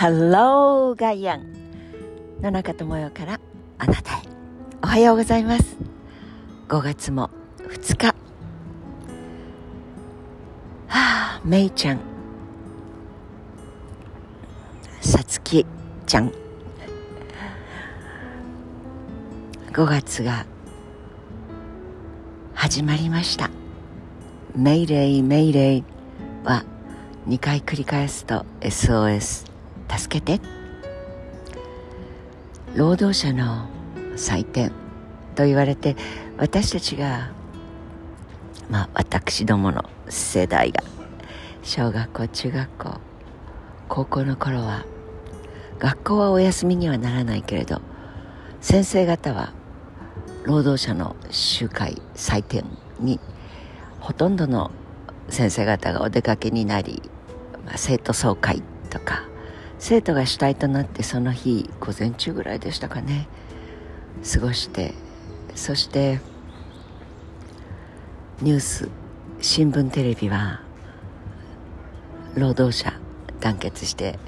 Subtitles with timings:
[0.00, 1.52] Hello ガイアン
[2.40, 3.40] 野中智代から
[3.78, 4.22] あなたへ。
[4.80, 5.76] おはようございます。
[6.68, 8.06] 5月も2日。
[8.06, 8.14] は
[10.86, 11.98] あめいちゃん。
[15.00, 15.66] さつき
[16.06, 16.32] ちゃん。
[19.72, 20.46] 5月が
[22.54, 23.50] 始まりました。
[24.54, 25.84] メイレイメイレイ
[26.44, 26.64] は
[27.26, 29.57] 2回繰り返すと SOS
[29.88, 30.58] 助けて。
[32.74, 33.68] 労働者の
[34.16, 34.72] 祭典
[35.34, 35.96] と言われて
[36.36, 37.32] 私たちが
[38.70, 40.82] まあ私どもの世代が
[41.62, 43.00] 小学校中学校
[43.88, 44.84] 高校の頃は
[45.78, 47.80] 学校はお休みにはならないけれど
[48.60, 49.52] 先生方は
[50.44, 52.64] 労働者の集会祭典
[53.00, 53.18] に
[54.00, 54.70] ほとんどの
[55.28, 57.02] 先生方がお出かけになり、
[57.64, 59.24] まあ、生徒総会とか
[59.78, 63.28] 生徒が主体となってその日午前中ぐらいでしたかね。
[64.30, 64.94] 過ごして
[65.54, 66.20] そして
[68.42, 68.88] ニュース
[69.40, 70.60] 新聞テレビは
[72.34, 72.92] 労働者
[73.40, 74.18] 団結して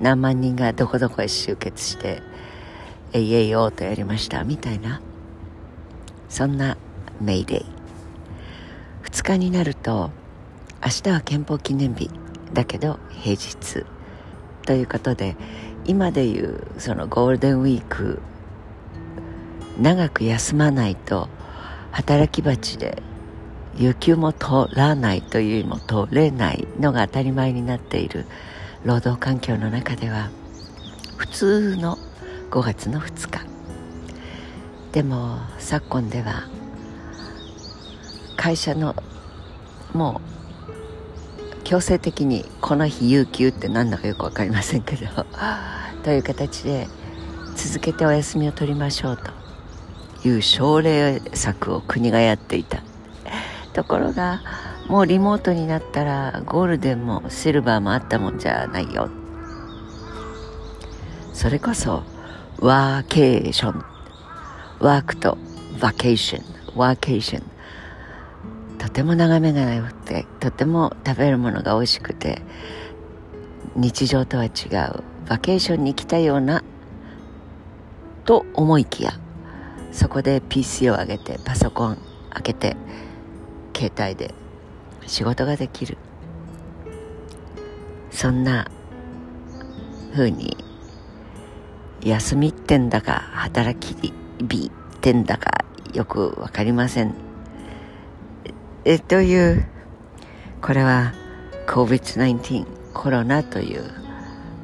[0.00, 2.22] 何万人がどこどこへ集結して
[3.14, 5.00] 「えいえいおう」とやりましたみたいな
[6.28, 6.76] そんな
[7.20, 7.66] メイデイ。
[9.04, 10.10] 2日になると
[10.84, 12.10] 明日は憲法記念日
[12.52, 13.97] だけど平日。
[14.68, 15.34] ということで
[15.86, 18.20] 今でいうそのゴールデンウィーク
[19.80, 21.30] 長く休まないと
[21.90, 23.02] 働き蜂で
[23.78, 28.26] 有給も取らないというよりも取れないのが当たり前になっている
[28.84, 30.28] 労働環境の中では
[31.16, 31.96] 普通の
[32.50, 33.46] 5月の2日。
[34.92, 36.46] でも昨今では
[38.36, 38.94] 会社の
[39.94, 40.37] もう
[41.68, 45.06] 強制的にこの日有給って何だかよく分かりませんけど。
[46.02, 46.88] という形で
[47.56, 49.30] 続けてお休みを取りましょうと。
[50.26, 52.78] いう奨励策を国がやっていた。
[53.74, 54.40] ところが
[54.88, 59.10] もうリモートになったらゴールデンもシルバーもあったもんじゃないよ。
[61.34, 62.02] それこそ
[62.60, 63.84] ワーケーション
[64.80, 65.36] ワークと
[65.78, 66.44] バケーション
[66.74, 67.57] ワーケーション
[68.78, 72.42] とても眺めが良くてとても食べるものが美味しくて
[73.76, 76.62] 日常とは違うバケーションに来たような
[78.24, 79.12] と思いきや
[79.92, 81.98] そこで PC を上げてパソコン
[82.30, 82.76] 開けて
[83.76, 84.34] 携帯で
[85.06, 85.96] 仕事ができる。
[88.10, 88.68] そんな
[90.12, 90.56] 風に
[92.02, 94.12] 休みってんだか働き日
[94.66, 95.64] ってんだか
[95.94, 97.27] よく分かりません。
[98.90, 99.66] えという
[100.62, 101.12] これは
[101.66, 103.84] COVID-19 コロナという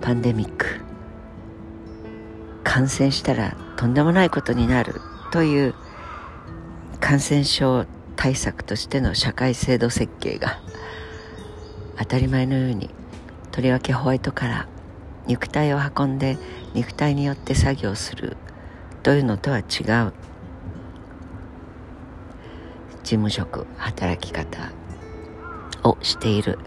[0.01, 0.81] パンデミック。
[2.63, 4.95] 感染したらとんでもないことになる
[5.31, 5.75] という
[7.01, 7.85] 感染症
[8.17, 10.59] 対策としての社会制度設計が
[11.99, 12.89] 当たり前のように
[13.53, 14.69] とりわけホワイトから
[15.27, 16.39] 肉体を運んで
[16.73, 18.39] 肉体によって作業する
[19.03, 20.15] というのとは違う。
[23.05, 24.73] 事務職働き方
[25.85, 26.59] をしている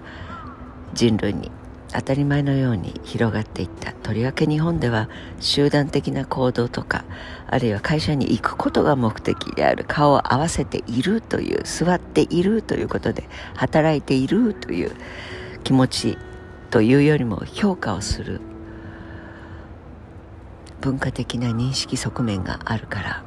[0.93, 1.51] 人類に
[1.93, 5.09] 当たり前のように広がっていったとりわけ日本では
[5.39, 7.05] 集団的な行動とか
[7.47, 14.91] あるいは会社に行くことが目的である顔を合わせているという座っているということで働いているという
[15.63, 16.17] 気持ち
[16.69, 18.41] というよりも評価をする
[20.81, 23.23] 文化的な認識側面があるから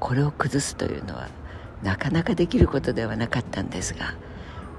[0.00, 1.28] これを崩すというのは
[1.82, 4.14] なかなかできることではなかったんですが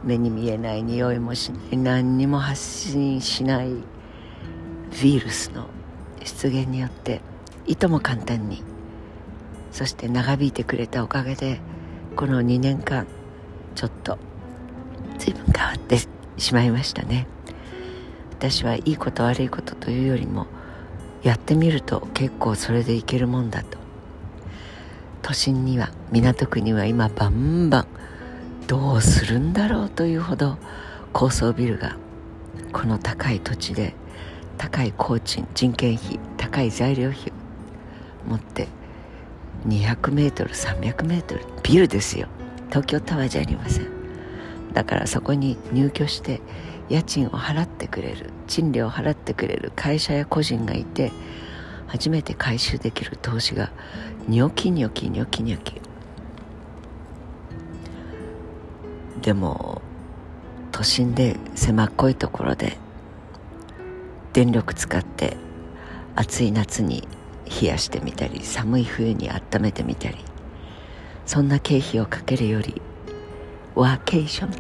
[0.03, 3.83] 目に見えない匂いもしない何にも発信しないウ
[5.01, 5.67] イルスの
[6.23, 7.21] 出現によって
[7.67, 8.63] いとも簡単に
[9.71, 11.59] そして長引いてくれたおかげで
[12.15, 13.07] この2年間
[13.75, 14.17] ちょっと
[15.17, 15.99] 随分変わって
[16.37, 17.27] しまいましたね。
[18.31, 20.47] 私はいいこと悪いことというよりも
[21.23, 23.77] やってみると結構それでいけるもんだと。
[25.21, 27.87] 都心には港区には今バンバン
[28.67, 30.57] どうするんだろうというほど
[31.13, 31.97] 高層ビルが
[32.71, 33.93] この高い土地で
[34.57, 37.31] 高い工賃人件費高い材料費
[38.27, 38.67] を持って
[39.67, 42.27] 200メートル300メートルビルですよ。
[42.69, 43.87] 東京タワーじゃありません。
[44.73, 46.41] だからそこに入居して
[46.89, 51.11] 家賃を払ってくれる賃料を払ってくれる会社や個人がいて
[51.89, 53.71] 初めて回収できる投資が
[54.27, 55.81] ニョキニョキニョキニョキ。
[59.21, 59.81] でも
[60.71, 62.77] 都心で狭っこいところで
[64.31, 65.35] 電力使って
[66.15, 67.05] 暑い夏に
[67.61, 70.17] 冷やしてみたり寒い冬に温めてみたり
[71.25, 72.81] そんな経費をかけるより
[73.75, 74.51] ワーケーション。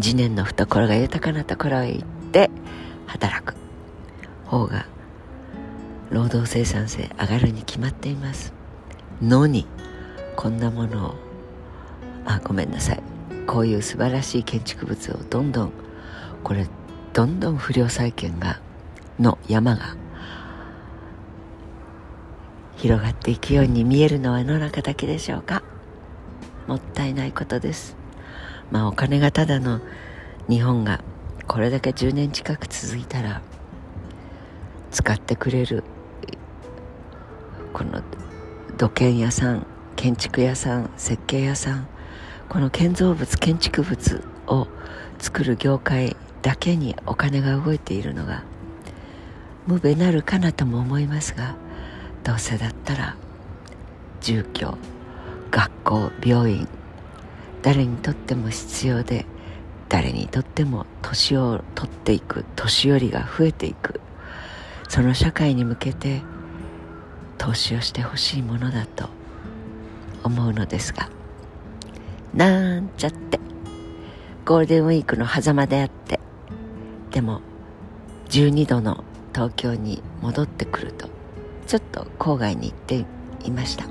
[0.00, 2.50] 次年の懐が豊かなところへ行って
[3.06, 3.54] 働く
[4.46, 4.86] 方が
[6.14, 8.52] 労働生産性上がるに決まっています。
[9.20, 9.66] のに
[10.36, 11.14] こんなものを
[12.24, 13.02] あごめんなさい。
[13.48, 15.72] こういう素晴らしい建築物をどんどん
[16.44, 16.68] これ
[17.12, 18.60] どんどん不良債権が
[19.18, 19.96] の山が
[22.76, 25.64] 広がっていくように見えるのは世の中だけでしょうか。
[26.68, 27.96] もったいないことです。
[28.70, 29.80] まあお金がただの
[30.48, 31.02] 日本が
[31.48, 33.42] これだけ10年近く続いたら
[34.92, 35.82] 使ってくれる
[37.74, 38.02] この
[38.78, 39.66] 土建屋さん
[39.96, 41.88] 建築屋さん設計屋さん
[42.48, 44.68] この建造物建築物を
[45.18, 48.44] 作る業界だけにお金が動いているのが
[49.66, 51.56] 無べなるかなとも思いますが
[52.22, 53.16] どうせだったら
[54.20, 54.78] 住居
[55.50, 56.68] 学校病院
[57.62, 59.26] 誰にとっても必要で
[59.88, 64.00] 誰にとっても年を取っていく年寄りが増えていく
[64.88, 66.22] その社会に向けて
[67.44, 69.10] 投資をしてほしいものだと
[70.22, 71.10] 思うのですが
[72.32, 73.38] なんちゃって
[74.46, 76.20] ゴールデンウィークの狭間であって
[77.10, 77.42] でも
[78.30, 79.04] 12度の
[79.34, 81.10] 東京に戻ってくると
[81.66, 83.04] ちょっと郊外に行って
[83.44, 83.84] いました。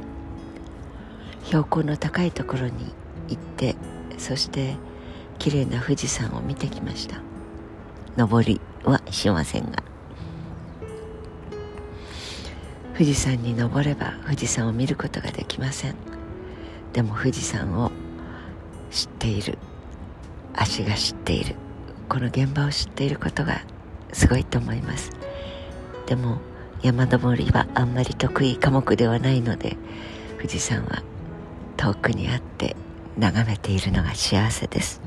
[1.46, 2.94] 標高の高いところに
[3.28, 3.76] 行って
[4.18, 4.76] そして
[5.38, 7.22] 綺麗な富士山を見てきました。
[8.18, 9.83] 登りはしませんが。
[12.94, 15.96] 富士山に登れば富士山を見ることができません。
[16.94, 17.92] でも富士山を
[18.92, 19.58] 知っている。
[20.54, 21.56] 足が知っている。
[22.08, 23.62] この現場を知っていることが
[24.12, 25.12] すごいと思います。
[26.06, 26.38] でも
[26.84, 29.78] 山登りはあんまり得意科目ではないので
[30.38, 31.02] 富士山は
[31.78, 32.76] 遠くにあって
[33.18, 35.02] 眺めているのが幸せです。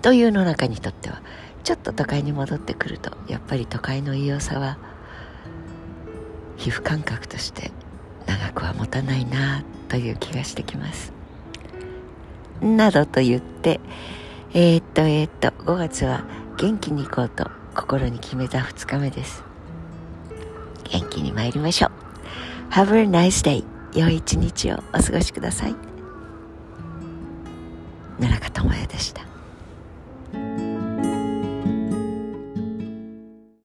[0.00, 1.20] というの中にとっては
[1.64, 4.78] ちょっと都会に戻ってくるとやっぱり都会の異様さは
[6.56, 7.70] 皮膚感覚として
[8.26, 11.12] 長くは持たないなという気がしてきます。
[12.60, 13.80] などと言って
[14.52, 16.24] えー、っとえー、っと5月は
[16.56, 19.42] 元気に行こうと心に決めた2日目です。
[20.84, 22.72] 元気に参りましょう。
[22.72, 23.64] Have a nice day
[23.98, 25.74] 良い一日をお過ごしください。
[28.18, 29.33] 奈良香智也でした。